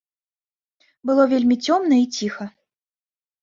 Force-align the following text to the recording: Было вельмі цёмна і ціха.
Было 1.09 1.23
вельмі 1.33 1.55
цёмна 1.67 1.95
і 2.05 2.09
ціха. 2.15 2.49